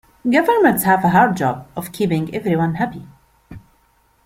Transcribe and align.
Governments 0.27 0.81
have 0.81 1.03
a 1.05 1.09
hard 1.09 1.37
job 1.37 1.67
of 1.75 1.91
keeping 1.91 2.33
everyone 2.33 2.73
happy. 2.73 3.05